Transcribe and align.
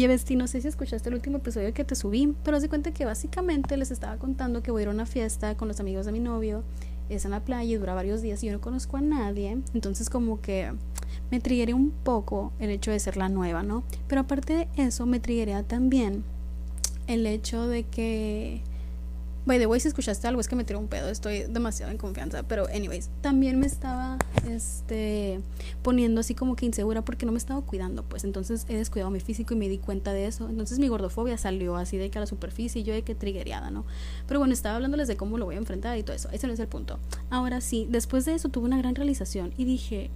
Oye, 0.00 0.08
Besti, 0.08 0.34
no 0.34 0.46
sé 0.46 0.62
si 0.62 0.68
escuchaste 0.68 1.10
el 1.10 1.14
último 1.14 1.36
episodio 1.36 1.74
que 1.74 1.84
te 1.84 1.94
subí, 1.94 2.34
pero 2.42 2.56
haz 2.56 2.62
de 2.62 2.70
cuenta 2.70 2.90
que 2.90 3.04
básicamente 3.04 3.76
les 3.76 3.90
estaba 3.90 4.16
contando 4.16 4.62
que 4.62 4.70
voy 4.70 4.80
a 4.80 4.82
ir 4.84 4.88
a 4.88 4.92
una 4.92 5.04
fiesta 5.04 5.58
con 5.58 5.68
los 5.68 5.78
amigos 5.78 6.06
de 6.06 6.12
mi 6.12 6.20
novio. 6.20 6.64
Es 7.10 7.26
en 7.26 7.32
la 7.32 7.44
playa 7.44 7.70
y 7.70 7.76
dura 7.76 7.92
varios 7.92 8.22
días 8.22 8.42
y 8.42 8.46
yo 8.46 8.54
no 8.54 8.62
conozco 8.62 8.96
a 8.96 9.02
nadie. 9.02 9.58
Entonces, 9.74 10.08
como 10.08 10.40
que 10.40 10.72
me 11.30 11.38
trigueré 11.38 11.74
un 11.74 11.90
poco 11.90 12.54
el 12.60 12.70
hecho 12.70 12.90
de 12.90 12.98
ser 12.98 13.18
la 13.18 13.28
nueva, 13.28 13.62
¿no? 13.62 13.84
Pero 14.08 14.22
aparte 14.22 14.54
de 14.54 14.68
eso, 14.82 15.04
me 15.04 15.20
triguería 15.20 15.64
también 15.64 16.24
el 17.06 17.26
hecho 17.26 17.66
de 17.66 17.82
que 17.82 18.62
By 19.46 19.58
the 19.58 19.66
way, 19.66 19.80
si 19.80 19.88
escuchaste 19.88 20.28
algo 20.28 20.40
es 20.40 20.48
que 20.48 20.56
me 20.56 20.64
tiró 20.64 20.78
un 20.78 20.88
pedo, 20.88 21.08
estoy 21.08 21.44
demasiado 21.48 21.90
en 21.90 21.98
confianza, 21.98 22.42
pero 22.42 22.66
anyways, 22.68 23.08
también 23.22 23.58
me 23.58 23.66
estaba 23.66 24.18
este 24.48 25.40
poniendo 25.82 26.20
así 26.20 26.34
como 26.34 26.56
que 26.56 26.66
insegura 26.66 27.02
porque 27.02 27.24
no 27.24 27.32
me 27.32 27.38
estaba 27.38 27.60
cuidando, 27.62 28.02
pues 28.02 28.24
entonces 28.24 28.66
he 28.68 28.76
descuidado 28.76 29.10
mi 29.10 29.20
físico 29.20 29.54
y 29.54 29.56
me 29.56 29.68
di 29.68 29.78
cuenta 29.78 30.12
de 30.12 30.26
eso. 30.26 30.48
Entonces 30.48 30.78
mi 30.78 30.88
gordofobia 30.88 31.38
salió 31.38 31.76
así 31.76 31.96
de 31.96 32.10
que 32.10 32.18
a 32.18 32.20
la 32.20 32.26
superficie 32.26 32.82
y 32.82 32.84
yo 32.84 32.92
de 32.92 33.02
que 33.02 33.14
triguereada, 33.14 33.70
¿no? 33.70 33.86
Pero 34.28 34.40
bueno, 34.40 34.52
estaba 34.52 34.76
hablándoles 34.76 35.08
de 35.08 35.16
cómo 35.16 35.38
lo 35.38 35.46
voy 35.46 35.54
a 35.54 35.58
enfrentar 35.58 35.96
y 35.96 36.02
todo 36.02 36.14
eso. 36.14 36.28
Ese 36.32 36.46
no 36.46 36.52
es 36.52 36.60
el 36.60 36.68
punto. 36.68 36.98
Ahora 37.30 37.60
sí, 37.60 37.86
después 37.90 38.26
de 38.26 38.34
eso 38.34 38.50
tuve 38.50 38.66
una 38.66 38.78
gran 38.78 38.94
realización 38.94 39.54
y 39.56 39.64
dije, 39.64 40.10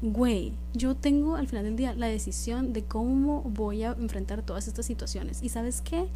güey, 0.00 0.52
yo 0.72 0.94
tengo 0.94 1.36
al 1.36 1.48
final 1.48 1.64
del 1.64 1.76
día 1.76 1.94
la 1.94 2.06
decisión 2.06 2.72
de 2.72 2.82
cómo 2.82 3.42
voy 3.42 3.82
a 3.84 3.92
enfrentar 3.92 4.42
todas 4.42 4.68
estas 4.68 4.86
situaciones. 4.86 5.42
¿Y 5.42 5.50
sabes 5.50 5.80
qué? 5.82 6.06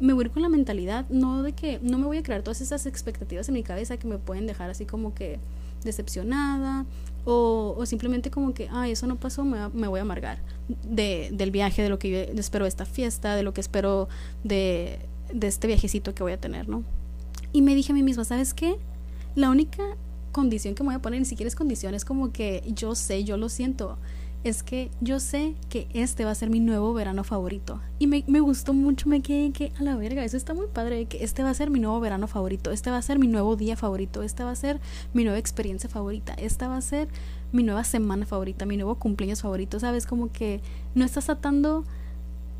Me 0.00 0.12
voy 0.12 0.24
a 0.24 0.26
ir 0.26 0.32
con 0.32 0.42
la 0.42 0.48
mentalidad, 0.48 1.08
no 1.08 1.42
de 1.42 1.52
que 1.52 1.78
no 1.82 1.98
me 1.98 2.06
voy 2.06 2.18
a 2.18 2.22
crear 2.22 2.42
todas 2.42 2.60
esas 2.60 2.86
expectativas 2.86 3.48
en 3.48 3.54
mi 3.54 3.62
cabeza 3.62 3.96
que 3.96 4.06
me 4.06 4.18
pueden 4.18 4.46
dejar 4.46 4.70
así 4.70 4.86
como 4.86 5.14
que 5.14 5.38
decepcionada 5.84 6.86
o, 7.24 7.84
simplemente 7.86 8.30
como 8.30 8.54
que, 8.54 8.68
ay, 8.70 8.92
eso 8.92 9.06
no 9.06 9.16
pasó, 9.16 9.44
me, 9.44 9.68
me 9.70 9.88
voy 9.88 9.98
a 9.98 10.02
amargar 10.02 10.38
de, 10.68 11.30
del 11.32 11.50
viaje, 11.50 11.82
de 11.82 11.88
lo 11.88 11.98
que 11.98 12.10
yo 12.10 12.40
espero 12.40 12.64
de 12.64 12.68
esta 12.68 12.86
fiesta, 12.86 13.34
de 13.36 13.42
lo 13.42 13.54
que 13.54 13.60
espero 13.60 14.08
de, 14.42 14.98
de 15.32 15.46
este 15.46 15.66
viajecito 15.66 16.14
que 16.14 16.22
voy 16.22 16.32
a 16.32 16.40
tener, 16.40 16.68
¿no? 16.68 16.82
Y 17.52 17.62
me 17.62 17.74
dije 17.74 17.92
a 17.92 17.94
mí 17.94 18.02
misma, 18.02 18.24
¿sabes 18.24 18.52
qué? 18.52 18.76
La 19.34 19.50
única 19.50 19.82
condición 20.32 20.74
que 20.74 20.82
me 20.82 20.88
voy 20.88 20.96
a 20.96 20.98
poner, 20.98 21.20
ni 21.20 21.26
siquiera 21.26 21.48
es 21.48 21.54
condición, 21.54 21.94
es 21.94 22.04
como 22.04 22.32
que 22.32 22.62
yo 22.66 22.94
sé, 22.94 23.24
yo 23.24 23.36
lo 23.36 23.48
siento 23.48 23.96
es 24.44 24.62
que 24.62 24.90
yo 25.00 25.20
sé 25.20 25.54
que 25.70 25.88
este 25.94 26.24
va 26.24 26.30
a 26.30 26.34
ser 26.34 26.50
mi 26.50 26.60
nuevo 26.60 26.92
verano 26.92 27.24
favorito. 27.24 27.80
Y 27.98 28.06
me, 28.06 28.24
me, 28.26 28.40
gustó 28.40 28.74
mucho, 28.74 29.08
me 29.08 29.22
quedé 29.22 29.50
que 29.52 29.72
a 29.80 29.82
la 29.82 29.96
verga, 29.96 30.22
eso 30.22 30.36
está 30.36 30.52
muy 30.52 30.66
padre, 30.66 31.06
que 31.06 31.24
este 31.24 31.42
va 31.42 31.50
a 31.50 31.54
ser 31.54 31.70
mi 31.70 31.80
nuevo 31.80 31.98
verano 31.98 32.28
favorito, 32.28 32.70
este 32.70 32.90
va 32.90 32.98
a 32.98 33.02
ser 33.02 33.18
mi 33.18 33.26
nuevo 33.26 33.56
día 33.56 33.76
favorito, 33.76 34.22
esta 34.22 34.44
va 34.44 34.50
a 34.50 34.56
ser 34.56 34.80
mi 35.14 35.24
nueva 35.24 35.38
experiencia 35.38 35.88
favorita, 35.88 36.34
esta 36.34 36.68
va 36.68 36.76
a 36.76 36.82
ser 36.82 37.08
mi 37.52 37.62
nueva 37.62 37.84
semana 37.84 38.26
favorita, 38.26 38.66
mi 38.66 38.76
nuevo 38.76 38.96
cumpleaños 38.96 39.40
favorito, 39.40 39.80
¿sabes? 39.80 40.06
Como 40.06 40.30
que 40.30 40.60
no 40.94 41.04
estás 41.04 41.30
atando 41.30 41.84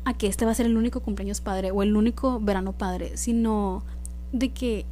a 0.05 0.13
que 0.13 0.27
este 0.27 0.45
va 0.45 0.51
a 0.51 0.55
ser 0.55 0.65
el 0.65 0.77
único 0.77 1.01
cumpleaños 1.01 1.39
padre 1.39 1.71
o 1.71 1.83
el 1.83 1.95
único 1.95 2.39
verano 2.39 2.73
padre, 2.73 3.15
sino 3.15 3.83
de 4.31 4.49
que 4.49 4.85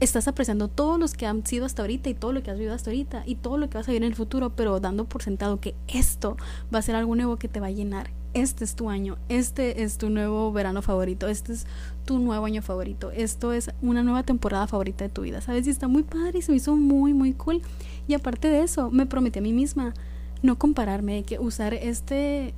estás 0.00 0.28
apreciando 0.28 0.68
todos 0.68 0.98
los 0.98 1.14
que 1.14 1.26
han 1.26 1.44
sido 1.44 1.66
hasta 1.66 1.82
ahorita 1.82 2.08
y 2.08 2.14
todo 2.14 2.32
lo 2.32 2.42
que 2.42 2.50
has 2.50 2.58
vivido 2.58 2.74
hasta 2.74 2.90
ahorita 2.90 3.22
y 3.26 3.34
todo 3.36 3.58
lo 3.58 3.68
que 3.68 3.78
vas 3.78 3.88
a 3.88 3.90
vivir 3.90 4.04
en 4.04 4.08
el 4.08 4.14
futuro, 4.14 4.50
pero 4.50 4.80
dando 4.80 5.04
por 5.04 5.22
sentado 5.22 5.60
que 5.60 5.74
esto 5.88 6.36
va 6.72 6.78
a 6.78 6.82
ser 6.82 6.94
algo 6.94 7.14
nuevo 7.14 7.36
que 7.36 7.48
te 7.48 7.60
va 7.60 7.66
a 7.66 7.70
llenar. 7.70 8.10
Este 8.34 8.64
es 8.64 8.74
tu 8.74 8.90
año, 8.90 9.16
este 9.28 9.82
es 9.82 9.96
tu 9.98 10.10
nuevo 10.10 10.52
verano 10.52 10.82
favorito, 10.82 11.28
este 11.28 11.54
es 11.54 11.66
tu 12.04 12.18
nuevo 12.18 12.44
año 12.44 12.60
favorito, 12.62 13.10
esto 13.10 13.52
es 13.52 13.70
una 13.80 14.02
nueva 14.02 14.22
temporada 14.22 14.66
favorita 14.66 15.04
de 15.04 15.10
tu 15.10 15.22
vida, 15.22 15.40
¿sabes? 15.40 15.66
Y 15.66 15.70
está 15.70 15.88
muy 15.88 16.02
padre 16.02 16.38
y 16.38 16.42
se 16.42 16.54
hizo 16.54 16.76
muy, 16.76 17.14
muy 17.14 17.32
cool. 17.32 17.62
Y 18.06 18.14
aparte 18.14 18.48
de 18.48 18.62
eso, 18.62 18.90
me 18.90 19.06
prometí 19.06 19.38
a 19.38 19.42
mí 19.42 19.52
misma 19.52 19.94
no 20.42 20.58
compararme, 20.58 21.22
que 21.24 21.38
usar 21.38 21.74
este 21.74 22.54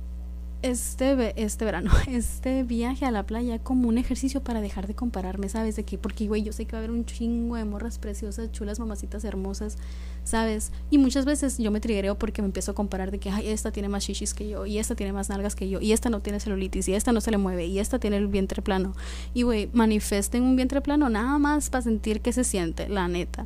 este, 0.61 1.33
este 1.41 1.65
verano, 1.65 1.91
este 2.07 2.63
viaje 2.63 3.05
a 3.05 3.11
la 3.11 3.23
playa 3.23 3.59
como 3.59 3.87
un 3.87 3.97
ejercicio 3.97 4.41
para 4.43 4.61
dejar 4.61 4.87
de 4.87 4.95
compararme, 4.95 5.49
¿sabes? 5.49 5.75
De 5.75 5.83
qué? 5.83 5.97
Porque, 5.97 6.27
güey, 6.27 6.43
yo 6.43 6.53
sé 6.53 6.65
que 6.65 6.73
va 6.73 6.77
a 6.77 6.79
haber 6.79 6.91
un 6.91 7.05
chingo 7.05 7.55
de 7.55 7.65
morras 7.65 7.97
preciosas, 7.97 8.51
chulas, 8.51 8.79
mamacitas 8.79 9.23
hermosas, 9.23 9.77
¿sabes? 10.23 10.71
Y 10.89 10.97
muchas 10.97 11.25
veces 11.25 11.57
yo 11.57 11.71
me 11.71 11.79
trigueo 11.79 12.17
porque 12.17 12.41
me 12.41 12.47
empiezo 12.47 12.71
a 12.71 12.75
comparar 12.75 13.11
de 13.11 13.19
que, 13.19 13.29
ay, 13.29 13.49
esta 13.49 13.71
tiene 13.71 13.89
más 13.89 14.03
shishis 14.03 14.33
que 14.33 14.47
yo, 14.47 14.65
y 14.65 14.77
esta 14.77 14.95
tiene 14.95 15.13
más 15.13 15.29
nalgas 15.29 15.55
que 15.55 15.69
yo, 15.69 15.81
y 15.81 15.91
esta 15.91 16.09
no 16.09 16.19
tiene 16.19 16.39
celulitis, 16.39 16.87
y 16.87 16.93
esta 16.93 17.11
no 17.11 17.21
se 17.21 17.31
le 17.31 17.37
mueve, 17.37 17.65
y 17.65 17.79
esta 17.79 17.99
tiene 17.99 18.17
el 18.17 18.27
vientre 18.27 18.61
plano. 18.61 18.93
Y, 19.33 19.43
güey, 19.43 19.69
manifiesten 19.73 20.43
un 20.43 20.55
vientre 20.55 20.81
plano 20.81 21.09
nada 21.09 21.37
más 21.39 21.69
para 21.69 21.81
sentir 21.81 22.21
que 22.21 22.33
se 22.33 22.43
siente, 22.43 22.87
la 22.89 23.07
neta. 23.07 23.45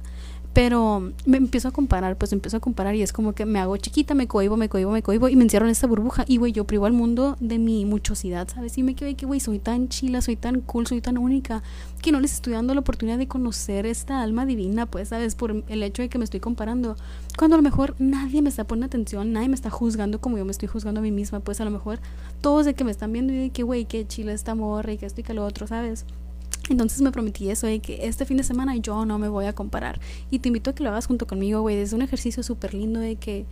Pero 0.55 1.11
me 1.25 1.35
empiezo 1.35 1.67
a 1.67 1.71
comparar, 1.71 2.17
pues 2.17 2.31
empiezo 2.31 2.55
a 2.55 2.59
comparar 2.61 2.95
y 2.95 3.01
es 3.01 3.11
como 3.11 3.33
que 3.33 3.45
me 3.45 3.59
hago 3.59 3.75
chiquita, 3.75 4.13
me 4.13 4.25
cohibo, 4.25 4.55
me 4.55 4.69
cohibo, 4.69 4.89
me 4.89 5.03
cohibo 5.03 5.27
y 5.27 5.35
me 5.35 5.43
encierro 5.43 5.65
en 5.65 5.73
esta 5.73 5.85
burbuja. 5.85 6.23
Y 6.29 6.37
güey, 6.37 6.53
yo 6.53 6.63
privo 6.63 6.85
al 6.85 6.93
mundo 6.93 7.35
de 7.41 7.59
mi 7.59 7.83
muchosidad, 7.83 8.47
¿sabes? 8.47 8.77
Y 8.77 8.83
me 8.83 8.95
quedé 8.95 9.15
que, 9.15 9.25
güey, 9.25 9.41
soy 9.41 9.59
tan 9.59 9.89
chila, 9.89 10.21
soy 10.21 10.37
tan 10.37 10.61
cool, 10.61 10.87
soy 10.87 11.01
tan 11.01 11.17
única, 11.17 11.61
que 12.01 12.13
no 12.13 12.21
les 12.21 12.31
estoy 12.31 12.53
dando 12.53 12.73
la 12.73 12.79
oportunidad 12.79 13.17
de 13.17 13.27
conocer 13.27 13.85
esta 13.85 14.21
alma 14.21 14.45
divina, 14.45 14.85
pues, 14.85 15.09
¿sabes? 15.09 15.35
Por 15.35 15.65
el 15.67 15.83
hecho 15.83 16.01
de 16.03 16.07
que 16.07 16.19
me 16.19 16.23
estoy 16.23 16.39
comparando. 16.39 16.95
Cuando 17.37 17.55
a 17.55 17.57
lo 17.57 17.63
mejor 17.63 17.93
nadie 17.99 18.41
me 18.41 18.47
está 18.47 18.63
poniendo 18.63 18.85
atención, 18.85 19.33
nadie 19.33 19.49
me 19.49 19.55
está 19.55 19.69
juzgando 19.69 20.21
como 20.21 20.37
yo 20.37 20.45
me 20.45 20.51
estoy 20.51 20.69
juzgando 20.69 21.01
a 21.01 21.03
mí 21.03 21.11
misma, 21.11 21.41
pues 21.41 21.59
a 21.59 21.65
lo 21.65 21.71
mejor 21.71 21.99
todos 22.39 22.65
de 22.65 22.75
que 22.75 22.85
me 22.85 22.91
están 22.91 23.11
viendo 23.11 23.33
y 23.33 23.37
de 23.39 23.49
que, 23.49 23.63
güey, 23.63 23.83
qué 23.83 24.07
chila 24.07 24.31
esta 24.31 24.55
morra 24.55 24.93
y 24.93 24.97
que 24.97 25.05
esto 25.05 25.19
y 25.19 25.25
que 25.25 25.33
lo 25.33 25.45
otro, 25.45 25.67
¿sabes? 25.67 26.05
Entonces 26.69 27.01
me 27.01 27.11
prometí 27.11 27.49
eso 27.49 27.67
de 27.67 27.79
que 27.79 28.07
este 28.07 28.25
fin 28.25 28.37
de 28.37 28.43
semana 28.43 28.75
yo 28.77 29.05
no 29.05 29.19
me 29.19 29.29
voy 29.29 29.45
a 29.45 29.53
comparar. 29.53 29.99
Y 30.31 30.39
te 30.39 30.49
invito 30.49 30.71
a 30.71 30.75
que 30.75 30.83
lo 30.83 30.89
hagas 30.89 31.07
junto 31.07 31.27
conmigo, 31.27 31.61
güey. 31.61 31.77
Es 31.77 31.93
un 31.93 32.01
ejercicio 32.01 32.43
súper 32.43 32.73
lindo 32.73 32.99
de 32.99 33.15
que 33.17 33.45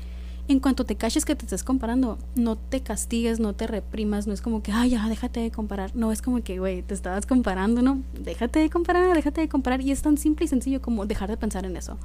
en 0.48 0.60
cuanto 0.60 0.84
te 0.84 0.96
caches 0.96 1.24
que 1.24 1.36
te 1.36 1.46
estés 1.46 1.64
comparando, 1.64 2.18
no 2.36 2.58
te 2.58 2.82
castigues, 2.82 3.40
no 3.40 3.54
te 3.54 3.68
reprimas. 3.68 4.28
No 4.28 4.34
es 4.34 4.42
como 4.42 4.64
que, 4.64 4.72
ay, 4.72 4.92
ya, 4.92 5.08
déjate 5.08 5.40
de 5.40 5.52
comparar. 5.52 5.96
No, 5.96 6.12
es 6.12 6.22
como 6.22 6.44
que, 6.44 6.60
güey, 6.60 6.82
te 6.82 6.94
estabas 6.94 7.26
comparando, 7.26 7.82
¿no? 7.82 8.02
Déjate 8.20 8.60
de 8.60 8.70
comparar, 8.70 9.16
déjate 9.16 9.42
de 9.42 9.50
comparar. 9.50 9.82
Y 9.82 9.92
es 9.92 10.02
tan 10.02 10.18
simple 10.18 10.46
y 10.46 10.48
sencillo 10.48 10.82
como 10.82 11.06
dejar 11.06 11.30
de 11.30 11.38
pensar 11.38 11.66
en 11.66 11.78
eso 11.78 11.98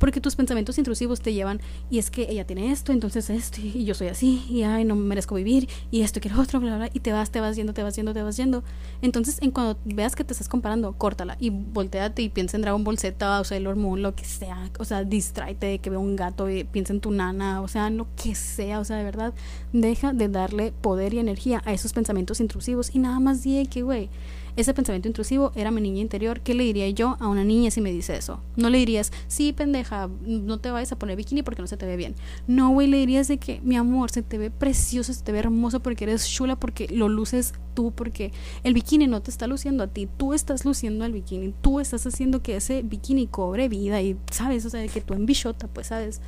porque 0.00 0.20
tus 0.20 0.34
pensamientos 0.34 0.78
intrusivos 0.78 1.20
te 1.20 1.32
llevan 1.32 1.60
y 1.90 1.98
es 1.98 2.10
que 2.10 2.22
ella 2.22 2.44
tiene 2.44 2.72
esto, 2.72 2.90
entonces 2.90 3.30
esto 3.30 3.60
y 3.62 3.84
yo 3.84 3.94
soy 3.94 4.08
así 4.08 4.44
y 4.48 4.62
ay, 4.62 4.84
no 4.84 4.96
merezco 4.96 5.36
vivir 5.36 5.68
y 5.90 6.00
esto 6.00 6.20
quiero 6.20 6.40
otro, 6.40 6.58
bla, 6.58 6.76
bla, 6.76 6.90
y 6.92 7.00
te 7.00 7.12
vas, 7.12 7.30
te 7.30 7.38
vas 7.38 7.54
yendo, 7.54 7.74
te 7.74 7.82
vas 7.82 7.94
yendo, 7.94 8.14
te 8.14 8.22
vas 8.22 8.36
yendo. 8.36 8.64
Entonces, 9.02 9.38
en 9.42 9.50
cuando 9.50 9.78
veas 9.84 10.16
que 10.16 10.24
te 10.24 10.32
estás 10.32 10.48
comparando, 10.48 10.94
córtala 10.94 11.36
y 11.38 11.50
volteate 11.50 12.22
y 12.22 12.30
piensa 12.30 12.56
en 12.56 12.62
Dragon 12.62 12.82
Ball 12.82 12.98
Z 12.98 13.40
o 13.40 13.44
Sailor 13.44 13.76
Moon, 13.76 14.02
lo 14.02 14.14
que 14.14 14.24
sea, 14.24 14.70
o 14.78 14.84
sea, 14.84 15.04
distráete 15.04 15.66
de 15.66 15.78
que 15.78 15.90
vea 15.90 15.98
un 15.98 16.16
gato 16.16 16.48
y 16.48 16.64
piensa 16.64 16.94
en 16.94 17.00
tu 17.00 17.10
nana, 17.10 17.60
o 17.60 17.68
sea, 17.68 17.90
lo 17.90 18.06
que 18.16 18.34
sea, 18.34 18.80
o 18.80 18.84
sea, 18.84 18.96
de 18.96 19.04
verdad, 19.04 19.34
deja 19.74 20.14
de 20.14 20.28
darle 20.28 20.72
poder 20.72 21.12
y 21.12 21.18
energía 21.18 21.62
a 21.66 21.74
esos 21.74 21.92
pensamientos 21.92 22.40
intrusivos 22.40 22.94
y 22.94 22.98
nada 22.98 23.20
más 23.20 23.42
di 23.42 23.66
que, 23.66 23.82
güey, 23.82 24.08
ese 24.56 24.74
pensamiento 24.74 25.08
intrusivo 25.08 25.52
era 25.54 25.70
mi 25.70 25.80
niña 25.80 26.00
interior. 26.00 26.40
¿Qué 26.40 26.54
le 26.54 26.64
diría 26.64 26.88
yo 26.90 27.16
a 27.20 27.28
una 27.28 27.44
niña 27.44 27.70
si 27.70 27.80
me 27.80 27.92
dice 27.92 28.16
eso? 28.16 28.40
No 28.56 28.70
le 28.70 28.78
dirías, 28.78 29.12
sí, 29.28 29.52
pendeja, 29.52 30.08
no 30.24 30.58
te 30.58 30.70
vayas 30.70 30.92
a 30.92 30.98
poner 30.98 31.16
bikini 31.16 31.42
porque 31.42 31.62
no 31.62 31.68
se 31.68 31.76
te 31.76 31.86
ve 31.86 31.96
bien. 31.96 32.14
No, 32.46 32.70
güey, 32.70 32.86
le 32.86 32.98
dirías 32.98 33.28
de 33.28 33.38
que, 33.38 33.60
mi 33.62 33.76
amor, 33.76 34.10
se 34.10 34.22
te 34.22 34.38
ve 34.38 34.50
precioso, 34.50 35.12
se 35.12 35.22
te 35.22 35.32
ve 35.32 35.38
hermoso 35.38 35.80
porque 35.80 36.04
eres 36.04 36.28
chula, 36.28 36.56
porque 36.56 36.88
lo 36.88 37.08
luces 37.08 37.54
tú, 37.74 37.92
porque 37.92 38.32
el 38.64 38.74
bikini 38.74 39.06
no 39.06 39.22
te 39.22 39.30
está 39.30 39.46
luciendo 39.46 39.84
a 39.84 39.86
ti, 39.86 40.08
tú 40.16 40.34
estás 40.34 40.64
luciendo 40.64 41.04
al 41.04 41.12
bikini, 41.12 41.54
tú 41.60 41.80
estás 41.80 42.06
haciendo 42.06 42.42
que 42.42 42.56
ese 42.56 42.82
bikini 42.82 43.26
cobre 43.26 43.68
vida 43.68 44.00
y, 44.02 44.16
¿sabes? 44.30 44.64
O 44.66 44.70
sea, 44.70 44.86
que 44.88 45.00
tú 45.00 45.14
en 45.14 45.26
bichota, 45.26 45.68
pues, 45.68 45.88
¿sabes? 45.88 46.20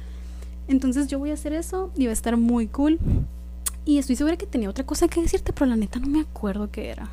Entonces 0.69 1.09
yo 1.09 1.19
voy 1.19 1.31
a 1.31 1.34
hacer 1.34 1.53
eso 1.53 1.91
y 1.97 2.06
va 2.06 2.10
a 2.10 2.15
estar 2.15 2.37
muy 2.37 2.66
cool. 2.69 2.99
Y 3.84 3.99
estoy 3.99 4.15
segura 4.15 4.37
que 4.37 4.47
tenía 4.47 4.71
otra 4.71 4.87
cosa 4.87 5.09
que 5.09 5.21
decirte, 5.21 5.53
pero 5.53 5.66
la 5.66 5.77
neta 5.77 5.99
no 5.99 6.06
me 6.06 6.21
acuerdo 6.21 6.71
qué 6.71 6.91
era. 6.91 7.10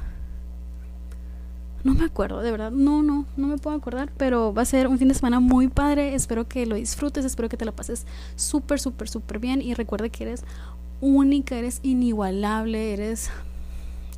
No 1.90 1.96
me 1.96 2.06
acuerdo, 2.06 2.42
de 2.42 2.52
verdad. 2.52 2.70
No, 2.70 3.02
no, 3.02 3.26
no 3.36 3.48
me 3.48 3.58
puedo 3.58 3.76
acordar. 3.76 4.12
Pero 4.16 4.54
va 4.54 4.62
a 4.62 4.66
ser 4.66 4.88
un 4.88 5.00
fin 5.00 5.08
de 5.08 5.16
semana 5.16 5.40
muy 5.40 5.70
padre. 5.70 6.14
Espero 6.14 6.48
que 6.48 6.68
lo 6.68 6.76
disfrutes. 6.76 7.26
Espero 7.26 7.50
que 7.50 7.58
te 7.58 7.66
lo 7.66 7.76
pases 7.76 8.06
súper, 8.36 8.80
súper, 8.80 9.10
súper 9.10 9.40
bien. 9.40 9.60
Y 9.60 9.74
recuerda 9.74 10.08
que 10.10 10.24
eres 10.24 10.44
única, 11.02 11.56
eres 11.56 11.80
inigualable, 11.82 12.94
eres. 12.94 13.32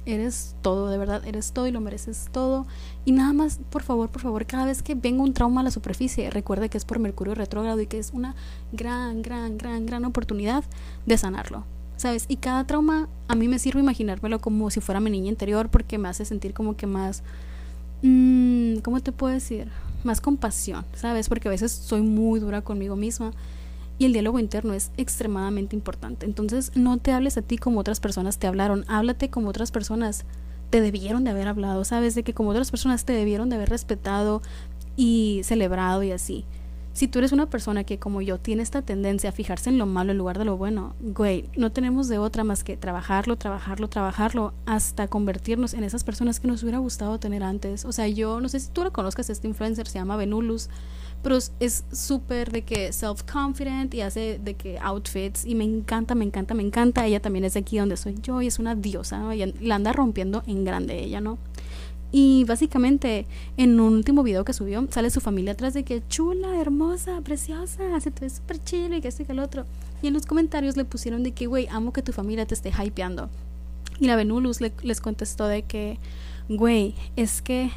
Eres 0.05 0.55
todo, 0.61 0.89
de 0.89 0.97
verdad, 0.97 1.25
eres 1.25 1.53
todo 1.53 1.65
y 1.65 1.71
lo 1.71 1.79
mereces 1.79 2.27
todo. 2.33 2.67
Y 3.05 3.13
nada 3.13 3.31
más, 3.31 3.61
por 3.69 3.83
favor, 3.83 4.09
por 4.09 4.21
favor, 4.21 4.45
cada 4.45 4.65
vez 4.65 4.83
que 4.83 4.95
venga 4.95 5.23
un 5.23 5.33
trauma 5.33 5.61
a 5.61 5.63
la 5.63 5.71
superficie, 5.71 6.29
recuerda 6.29 6.67
que 6.67 6.77
es 6.77 6.83
por 6.83 6.99
Mercurio 6.99 7.35
retrógrado 7.35 7.79
y 7.79 7.87
que 7.87 7.99
es 7.99 8.11
una 8.11 8.35
gran, 8.73 9.21
gran, 9.21 9.57
gran, 9.57 9.85
gran 9.85 10.03
oportunidad 10.03 10.65
de 11.05 11.17
sanarlo. 11.17 11.63
¿sabes? 12.01 12.25
Y 12.27 12.37
cada 12.37 12.65
trauma 12.65 13.07
a 13.27 13.35
mí 13.35 13.47
me 13.47 13.59
sirve 13.59 13.79
imaginármelo 13.79 14.41
como 14.41 14.71
si 14.71 14.81
fuera 14.81 14.99
mi 14.99 15.11
niña 15.11 15.29
interior 15.29 15.69
porque 15.69 15.99
me 15.99 16.09
hace 16.09 16.25
sentir 16.25 16.51
como 16.51 16.75
que 16.75 16.87
más 16.87 17.21
mmm, 18.01 18.77
¿cómo 18.77 18.99
te 18.99 19.11
puedo 19.11 19.33
decir? 19.33 19.67
Más 20.03 20.21
compasión, 20.21 20.85
¿sabes? 20.93 21.29
Porque 21.29 21.47
a 21.47 21.51
veces 21.51 21.71
soy 21.71 22.01
muy 22.01 22.39
dura 22.39 22.61
conmigo 22.61 22.95
misma 22.95 23.31
y 23.99 24.05
el 24.05 24.13
diálogo 24.13 24.39
interno 24.39 24.73
es 24.73 24.91
extremadamente 24.97 25.75
importante. 25.75 26.25
Entonces, 26.25 26.71
no 26.75 26.97
te 26.97 27.11
hables 27.11 27.37
a 27.37 27.43
ti 27.43 27.57
como 27.57 27.79
otras 27.79 27.99
personas 27.99 28.39
te 28.39 28.47
hablaron, 28.47 28.83
háblate 28.87 29.29
como 29.29 29.49
otras 29.49 29.71
personas 29.71 30.25
te 30.71 30.81
debieron 30.81 31.23
de 31.23 31.31
haber 31.31 31.47
hablado, 31.47 31.83
¿sabes? 31.85 32.15
De 32.15 32.23
que 32.23 32.33
como 32.33 32.49
otras 32.49 32.71
personas 32.71 33.05
te 33.05 33.13
debieron 33.13 33.49
de 33.49 33.57
haber 33.57 33.69
respetado 33.69 34.41
y 34.95 35.41
celebrado 35.43 36.01
y 36.01 36.11
así. 36.11 36.45
Si 36.93 37.07
tú 37.07 37.19
eres 37.19 37.31
una 37.31 37.49
persona 37.49 37.83
que 37.83 37.99
como 37.99 38.21
yo 38.21 38.37
tiene 38.37 38.63
esta 38.63 38.81
tendencia 38.81 39.29
a 39.29 39.33
fijarse 39.33 39.69
en 39.69 39.77
lo 39.77 39.85
malo 39.85 40.11
en 40.11 40.17
lugar 40.17 40.37
de 40.37 40.45
lo 40.45 40.57
bueno, 40.57 40.95
güey, 40.99 41.45
no 41.55 41.71
tenemos 41.71 42.07
de 42.07 42.17
otra 42.17 42.43
más 42.43 42.63
que 42.63 42.75
trabajarlo, 42.75 43.37
trabajarlo, 43.37 43.87
trabajarlo 43.87 44.53
hasta 44.65 45.07
convertirnos 45.07 45.73
en 45.73 45.83
esas 45.83 46.03
personas 46.03 46.39
que 46.39 46.47
nos 46.47 46.63
hubiera 46.63 46.79
gustado 46.79 47.19
tener 47.19 47.43
antes. 47.43 47.85
O 47.85 47.91
sea, 47.91 48.07
yo 48.07 48.41
no 48.41 48.49
sé 48.49 48.59
si 48.59 48.69
tú 48.71 48.83
lo 48.83 48.91
conozcas, 48.91 49.29
este 49.29 49.47
influencer 49.47 49.87
se 49.87 49.99
llama 49.99 50.17
Benulus, 50.17 50.69
pero 51.21 51.37
es 51.37 51.85
súper 51.91 52.51
de 52.51 52.63
que 52.63 52.91
self-confident 52.91 53.93
y 53.93 54.01
hace 54.01 54.39
de 54.43 54.55
que 54.55 54.79
outfits 54.79 55.45
y 55.45 55.55
me 55.55 55.63
encanta, 55.63 56.15
me 56.15 56.25
encanta, 56.25 56.53
me 56.53 56.63
encanta. 56.63 57.05
Ella 57.05 57.21
también 57.21 57.45
es 57.45 57.53
de 57.53 57.59
aquí 57.59 57.77
donde 57.77 57.95
soy 57.95 58.15
yo 58.21 58.41
y 58.41 58.47
es 58.47 58.59
una 58.59 58.75
diosa, 58.75 59.19
¿no? 59.19 59.33
Y 59.33 59.53
la 59.61 59.75
anda 59.75 59.93
rompiendo 59.93 60.43
en 60.47 60.65
grande 60.65 61.03
ella, 61.03 61.21
¿no? 61.21 61.37
Y 62.11 62.43
básicamente 62.43 63.25
en 63.55 63.79
un 63.79 63.93
último 63.93 64.23
video 64.23 64.43
que 64.43 64.53
subió 64.53 64.85
sale 64.91 65.09
su 65.09 65.21
familia 65.21 65.53
atrás 65.53 65.73
de 65.73 65.83
que 65.83 66.03
chula, 66.09 66.59
hermosa, 66.59 67.21
preciosa, 67.21 67.99
se 68.01 68.11
te 68.11 68.25
ve 68.25 68.29
súper 68.29 68.61
chido 68.63 68.95
y 68.95 69.01
que 69.01 69.07
este 69.07 69.23
y 69.23 69.25
que 69.25 69.31
el 69.31 69.39
otro. 69.39 69.65
Y 70.01 70.07
en 70.07 70.13
los 70.13 70.25
comentarios 70.25 70.75
le 70.75 70.83
pusieron 70.83 71.23
de 71.23 71.31
que, 71.31 71.47
güey, 71.47 71.67
amo 71.71 71.93
que 71.93 72.01
tu 72.01 72.11
familia 72.11 72.45
te 72.45 72.53
esté 72.53 72.71
hypeando. 72.71 73.29
Y 73.99 74.07
la 74.07 74.15
Benulus 74.15 74.59
les 74.61 74.99
contestó 74.99 75.47
de 75.47 75.61
que, 75.61 75.99
güey, 76.49 76.95
es 77.15 77.41
que 77.41 77.71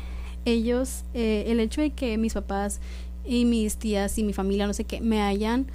ellos, 0.45 1.05
eh, 1.15 1.45
el 1.49 1.61
hecho 1.61 1.81
de 1.81 1.91
que 1.91 2.19
mis 2.19 2.35
papás 2.35 2.81
y 3.25 3.45
mis 3.45 3.77
tías 3.77 4.19
y 4.19 4.25
mi 4.25 4.33
familia, 4.33 4.67
no 4.67 4.75
sé 4.75 4.85
qué, 4.85 5.01
me 5.01 5.23
hayan 5.23 5.67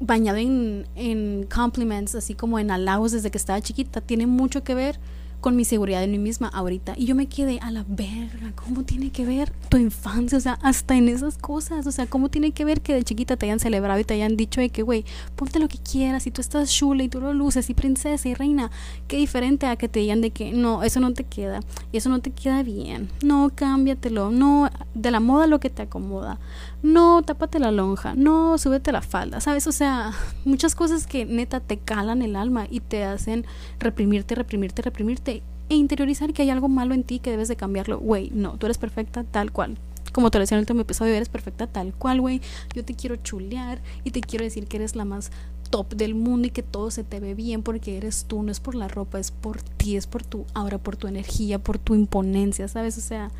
bañado 0.00 0.38
en, 0.38 0.86
en 0.96 1.46
compliments, 1.52 2.14
así 2.16 2.34
como 2.34 2.58
en 2.58 2.70
halagos 2.70 3.12
desde 3.12 3.30
que 3.30 3.38
estaba 3.38 3.60
chiquita, 3.60 4.00
tiene 4.00 4.26
mucho 4.26 4.64
que 4.64 4.74
ver 4.74 4.98
con 5.42 5.56
mi 5.56 5.64
seguridad 5.64 6.04
en 6.04 6.12
mí 6.12 6.18
misma 6.18 6.48
ahorita. 6.48 6.94
Y 6.96 7.04
yo 7.04 7.16
me 7.16 7.26
quedé 7.26 7.58
a 7.60 7.72
la 7.72 7.84
verga, 7.88 8.52
¿cómo 8.54 8.84
tiene 8.84 9.10
que 9.10 9.26
ver 9.26 9.52
tu 9.68 9.76
infancia? 9.76 10.38
O 10.38 10.40
sea, 10.40 10.56
hasta 10.62 10.96
en 10.96 11.08
esas 11.08 11.36
cosas, 11.36 11.84
o 11.86 11.92
sea, 11.92 12.06
¿cómo 12.06 12.30
tiene 12.30 12.52
que 12.52 12.64
ver 12.64 12.80
que 12.80 12.94
de 12.94 13.02
chiquita 13.02 13.36
te 13.36 13.46
hayan 13.46 13.58
celebrado 13.58 13.98
y 13.98 14.04
te 14.04 14.14
hayan 14.14 14.36
dicho 14.36 14.60
de 14.60 14.70
que, 14.70 14.82
güey, 14.82 15.04
ponte 15.34 15.58
lo 15.58 15.66
que 15.66 15.78
quieras 15.78 16.28
y 16.28 16.30
tú 16.30 16.40
estás 16.40 16.70
chula 16.72 17.02
y 17.02 17.08
tú 17.08 17.20
lo 17.20 17.34
luces 17.34 17.68
y 17.68 17.74
princesa 17.74 18.28
y 18.28 18.34
reina? 18.34 18.70
Qué 19.08 19.16
diferente 19.16 19.66
a 19.66 19.74
que 19.74 19.88
te 19.88 19.98
digan 19.98 20.20
de 20.20 20.30
que 20.30 20.52
no, 20.52 20.84
eso 20.84 21.00
no 21.00 21.12
te 21.12 21.24
queda 21.24 21.60
y 21.90 21.96
eso 21.96 22.08
no 22.08 22.20
te 22.20 22.30
queda 22.30 22.62
bien. 22.62 23.10
No, 23.24 23.50
cámbiatelo, 23.52 24.30
no, 24.30 24.70
de 24.94 25.10
la 25.10 25.18
moda 25.18 25.48
lo 25.48 25.58
que 25.58 25.70
te 25.70 25.82
acomoda. 25.82 26.38
No, 26.84 27.22
tápate 27.22 27.58
la 27.58 27.72
lonja, 27.72 28.14
no, 28.14 28.58
súbete 28.58 28.92
la 28.92 29.02
falda, 29.02 29.40
¿sabes? 29.40 29.66
O 29.66 29.72
sea, 29.72 30.12
muchas 30.44 30.76
cosas 30.76 31.06
que 31.06 31.24
neta 31.24 31.58
te 31.58 31.78
calan 31.78 32.22
el 32.22 32.36
alma 32.36 32.66
y 32.70 32.80
te 32.80 33.04
hacen 33.04 33.44
reprimirte, 33.80 34.34
reprimirte, 34.34 34.82
reprimirte 34.82 35.31
e 35.72 35.76
interiorizar 35.76 36.32
que 36.32 36.42
hay 36.42 36.50
algo 36.50 36.68
malo 36.68 36.94
en 36.94 37.02
ti 37.02 37.18
que 37.18 37.30
debes 37.30 37.48
de 37.48 37.56
cambiarlo. 37.56 37.98
Güey, 37.98 38.30
no, 38.34 38.58
tú 38.58 38.66
eres 38.66 38.76
perfecta 38.76 39.24
tal 39.24 39.52
cual. 39.52 39.78
Como 40.12 40.30
te 40.30 40.38
decía 40.38 40.56
en 40.56 40.58
el 40.58 40.62
último 40.64 40.82
episodio, 40.82 41.14
eres 41.14 41.30
perfecta 41.30 41.66
tal 41.66 41.94
cual, 41.94 42.20
güey. 42.20 42.42
Yo 42.74 42.84
te 42.84 42.94
quiero 42.94 43.16
chulear 43.16 43.80
y 44.04 44.10
te 44.10 44.20
quiero 44.20 44.44
decir 44.44 44.66
que 44.66 44.76
eres 44.76 44.96
la 44.96 45.06
más 45.06 45.30
top 45.70 45.94
del 45.94 46.14
mundo 46.14 46.48
y 46.48 46.50
que 46.50 46.62
todo 46.62 46.90
se 46.90 47.02
te 47.02 47.18
ve 47.18 47.34
bien 47.34 47.62
porque 47.62 47.96
eres 47.96 48.26
tú, 48.26 48.42
no 48.42 48.52
es 48.52 48.60
por 48.60 48.74
la 48.74 48.88
ropa, 48.88 49.18
es 49.18 49.30
por 49.30 49.62
ti, 49.62 49.96
es 49.96 50.06
por 50.06 50.22
tu 50.22 50.44
ahora 50.52 50.76
por 50.76 50.98
tu 50.98 51.06
energía, 51.06 51.58
por 51.58 51.78
tu 51.78 51.94
imponencia, 51.94 52.68
¿sabes? 52.68 52.98
O 52.98 53.00
sea, 53.00 53.30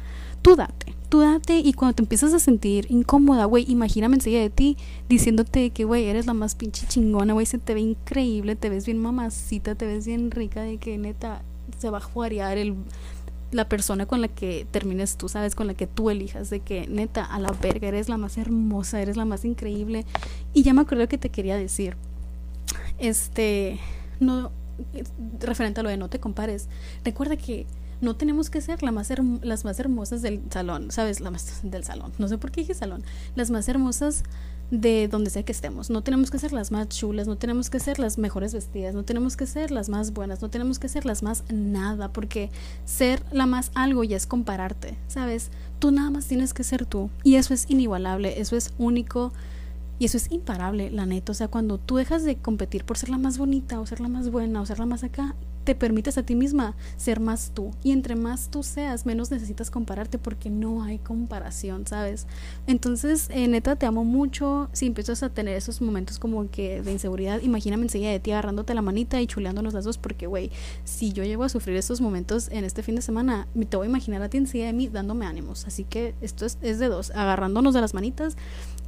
tú 0.40 0.56
date, 0.56 0.94
tú 1.10 1.20
date 1.20 1.58
y 1.58 1.74
cuando 1.74 1.96
te 1.96 2.02
empiezas 2.02 2.32
a 2.32 2.38
sentir 2.38 2.86
incómoda, 2.88 3.44
güey, 3.44 3.70
imagíname 3.70 4.14
enseguida 4.14 4.40
de 4.40 4.48
ti 4.48 4.78
diciéndote 5.10 5.68
que, 5.70 5.84
güey, 5.84 6.06
eres 6.06 6.24
la 6.24 6.32
más 6.32 6.54
pinche 6.54 6.86
chingona, 6.86 7.34
güey, 7.34 7.44
se 7.44 7.58
te 7.58 7.74
ve 7.74 7.80
increíble, 7.80 8.56
te 8.56 8.70
ves 8.70 8.86
bien 8.86 8.98
mamacita, 8.98 9.74
te 9.74 9.84
ves 9.84 10.06
bien 10.06 10.30
rica, 10.30 10.62
de 10.62 10.78
que 10.78 10.96
neta 10.96 11.42
se 11.82 11.90
va 11.90 11.98
a 11.98 12.00
jugarear 12.00 12.56
el 12.56 12.76
la 13.52 13.68
persona 13.68 14.06
con 14.06 14.20
la 14.20 14.28
que 14.28 14.66
termines 14.70 15.16
tú, 15.16 15.28
sabes, 15.28 15.54
con 15.54 15.66
la 15.66 15.74
que 15.74 15.86
tú 15.86 16.10
elijas, 16.10 16.50
de 16.50 16.60
que 16.60 16.86
neta, 16.88 17.22
a 17.24 17.38
la 17.38 17.52
verga, 17.52 17.88
eres 17.88 18.08
la 18.08 18.16
más 18.16 18.38
hermosa, 18.38 19.00
eres 19.00 19.16
la 19.16 19.24
más 19.24 19.44
increíble. 19.44 20.04
Y 20.54 20.62
ya 20.62 20.72
me 20.72 20.80
acuerdo 20.80 21.06
que 21.06 21.18
te 21.18 21.28
quería 21.28 21.56
decir, 21.56 21.96
este, 22.98 23.78
no, 24.20 24.50
referente 25.38 25.80
a 25.80 25.82
lo 25.82 25.90
de 25.90 25.98
no 25.98 26.08
te 26.08 26.18
compares, 26.18 26.68
recuerda 27.04 27.36
que 27.36 27.66
no 28.00 28.16
tenemos 28.16 28.50
que 28.50 28.60
ser 28.60 28.82
la 28.82 28.90
más 28.90 29.12
las 29.42 29.64
más 29.64 29.78
hermosas 29.78 30.22
del 30.22 30.42
salón, 30.50 30.90
¿sabes? 30.90 31.20
La 31.20 31.30
más 31.30 31.60
del 31.62 31.84
salón. 31.84 32.12
No 32.18 32.26
sé 32.26 32.36
por 32.36 32.50
qué 32.50 32.62
dije 32.62 32.74
salón. 32.74 33.04
Las 33.36 33.50
más 33.52 33.68
hermosas 33.68 34.24
de 34.72 35.06
donde 35.06 35.28
sea 35.28 35.42
que 35.42 35.52
estemos. 35.52 35.90
No 35.90 36.02
tenemos 36.02 36.30
que 36.30 36.38
ser 36.38 36.54
las 36.54 36.72
más 36.72 36.88
chulas, 36.88 37.28
no 37.28 37.36
tenemos 37.36 37.68
que 37.68 37.78
ser 37.78 37.98
las 37.98 38.16
mejores 38.16 38.54
vestidas, 38.54 38.94
no 38.94 39.04
tenemos 39.04 39.36
que 39.36 39.46
ser 39.46 39.70
las 39.70 39.90
más 39.90 40.14
buenas, 40.14 40.40
no 40.40 40.48
tenemos 40.48 40.78
que 40.78 40.88
ser 40.88 41.04
las 41.04 41.22
más 41.22 41.44
nada, 41.52 42.10
porque 42.10 42.50
ser 42.86 43.22
la 43.32 43.44
más 43.44 43.70
algo 43.74 44.02
ya 44.02 44.16
es 44.16 44.26
compararte, 44.26 44.96
¿sabes? 45.08 45.50
Tú 45.78 45.90
nada 45.90 46.10
más 46.10 46.26
tienes 46.26 46.54
que 46.54 46.64
ser 46.64 46.86
tú 46.86 47.10
y 47.22 47.34
eso 47.34 47.52
es 47.52 47.66
inigualable, 47.68 48.40
eso 48.40 48.56
es 48.56 48.72
único 48.78 49.34
y 49.98 50.06
eso 50.06 50.16
es 50.16 50.32
imparable, 50.32 50.90
la 50.90 51.04
neta. 51.04 51.32
O 51.32 51.34
sea, 51.34 51.48
cuando 51.48 51.76
tú 51.76 51.96
dejas 51.96 52.24
de 52.24 52.36
competir 52.36 52.84
por 52.84 52.96
ser 52.96 53.10
la 53.10 53.18
más 53.18 53.36
bonita 53.36 53.78
o 53.78 53.84
ser 53.84 54.00
la 54.00 54.08
más 54.08 54.30
buena 54.30 54.62
o 54.62 54.66
ser 54.66 54.78
la 54.78 54.86
más 54.86 55.04
acá, 55.04 55.34
te 55.64 55.74
permites 55.74 56.18
a 56.18 56.22
ti 56.22 56.34
misma 56.34 56.74
ser 56.96 57.20
más 57.20 57.52
tú. 57.54 57.70
Y 57.82 57.92
entre 57.92 58.16
más 58.16 58.48
tú 58.48 58.62
seas, 58.62 59.06
menos 59.06 59.30
necesitas 59.30 59.70
compararte 59.70 60.18
porque 60.18 60.50
no 60.50 60.82
hay 60.82 60.98
comparación, 60.98 61.86
¿sabes? 61.86 62.26
Entonces, 62.66 63.28
eh, 63.30 63.48
neta, 63.48 63.76
te 63.76 63.86
amo 63.86 64.04
mucho. 64.04 64.68
Si 64.72 64.86
empiezas 64.86 65.22
a 65.22 65.30
tener 65.30 65.56
esos 65.56 65.80
momentos 65.80 66.18
como 66.18 66.50
que 66.50 66.82
de 66.82 66.92
inseguridad, 66.92 67.40
imagíname 67.42 67.84
enseguida 67.84 68.10
de 68.10 68.20
ti 68.20 68.32
agarrándote 68.32 68.74
la 68.74 68.82
manita 68.82 69.20
y 69.20 69.26
chuleándonos 69.26 69.74
las 69.74 69.84
dos 69.84 69.98
porque, 69.98 70.26
güey, 70.26 70.50
si 70.84 71.12
yo 71.12 71.24
llego 71.24 71.44
a 71.44 71.48
sufrir 71.48 71.76
estos 71.76 72.00
momentos 72.00 72.48
en 72.50 72.64
este 72.64 72.82
fin 72.82 72.96
de 72.96 73.02
semana, 73.02 73.46
te 73.68 73.76
voy 73.76 73.86
a 73.86 73.90
imaginar 73.90 74.22
a 74.22 74.28
ti 74.28 74.38
enseguida 74.38 74.66
de 74.66 74.72
mí 74.72 74.88
dándome 74.88 75.26
ánimos. 75.26 75.66
Así 75.66 75.84
que 75.84 76.14
esto 76.20 76.46
es, 76.46 76.58
es 76.62 76.78
de 76.78 76.88
dos, 76.88 77.10
agarrándonos 77.12 77.74
de 77.74 77.80
las 77.80 77.94
manitas 77.94 78.36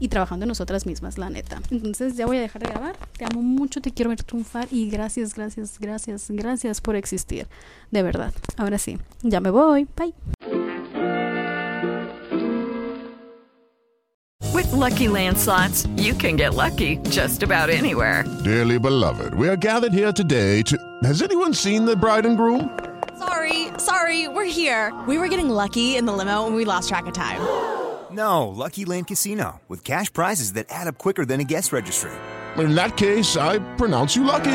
y 0.00 0.08
trabajando 0.08 0.44
en 0.44 0.48
nosotras 0.48 0.86
mismas, 0.86 1.18
la 1.18 1.30
neta. 1.30 1.62
Entonces 1.70 2.16
ya 2.16 2.26
voy 2.26 2.38
a 2.38 2.40
dejar 2.40 2.62
de 2.62 2.68
grabar. 2.68 2.96
Te 3.16 3.24
amo 3.24 3.42
mucho, 3.42 3.80
te 3.80 3.92
quiero 3.92 4.10
ver 4.10 4.22
triunfar 4.22 4.68
y 4.70 4.88
gracias, 4.88 5.34
gracias, 5.34 5.78
gracias, 5.78 6.26
gracias 6.30 6.63
por 6.82 6.96
existir. 6.96 7.46
De 7.90 8.02
verdad. 8.02 8.32
Ahora 8.56 8.78
sí, 8.78 8.98
ya 9.22 9.40
me 9.40 9.50
voy. 9.50 9.86
Bye. 9.96 10.12
With 14.52 14.70
lucky 14.72 15.08
landslots, 15.08 15.86
you 16.00 16.14
can 16.14 16.36
get 16.36 16.54
lucky 16.54 16.98
just 17.10 17.42
about 17.42 17.70
anywhere. 17.70 18.24
Dearly 18.44 18.78
beloved, 18.78 19.34
we 19.34 19.48
are 19.48 19.56
gathered 19.56 19.92
here 19.92 20.12
today 20.12 20.62
to. 20.62 20.76
Has 21.02 21.22
anyone 21.22 21.54
seen 21.54 21.84
the 21.84 21.96
bride 21.96 22.24
and 22.26 22.36
groom? 22.36 22.70
Sorry, 23.18 23.68
sorry, 23.78 24.28
we're 24.28 24.44
here. 24.44 24.92
We 25.06 25.18
were 25.18 25.28
getting 25.28 25.48
lucky 25.48 25.96
in 25.96 26.04
the 26.04 26.12
limo 26.12 26.46
and 26.46 26.56
we 26.56 26.64
lost 26.64 26.88
track 26.88 27.06
of 27.06 27.14
time. 27.14 27.40
No, 28.12 28.48
Lucky 28.48 28.84
Land 28.84 29.08
Casino, 29.08 29.60
with 29.68 29.82
cash 29.82 30.12
prizes 30.12 30.52
that 30.52 30.66
add 30.70 30.86
up 30.86 30.98
quicker 30.98 31.24
than 31.24 31.40
a 31.40 31.44
guest 31.44 31.72
registry. 31.72 32.12
In 32.56 32.76
that 32.76 32.96
case, 32.96 33.36
I 33.36 33.58
pronounce 33.76 34.14
you 34.14 34.22
lucky. 34.24 34.54